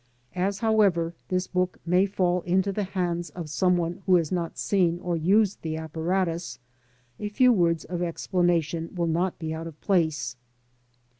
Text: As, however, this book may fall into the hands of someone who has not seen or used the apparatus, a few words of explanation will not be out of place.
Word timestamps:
As, 0.33 0.57
however, 0.61 1.13
this 1.27 1.45
book 1.45 1.77
may 1.85 2.07
fall 2.07 2.41
into 2.41 2.71
the 2.71 2.85
hands 2.85 3.29
of 3.29 3.51
someone 3.51 4.01
who 4.07 4.15
has 4.15 4.31
not 4.31 4.57
seen 4.57 4.97
or 4.99 5.15
used 5.15 5.61
the 5.61 5.77
apparatus, 5.77 6.57
a 7.19 7.29
few 7.29 7.53
words 7.53 7.85
of 7.85 8.01
explanation 8.01 8.89
will 8.95 9.05
not 9.05 9.37
be 9.37 9.53
out 9.53 9.67
of 9.67 9.79
place. 9.79 10.37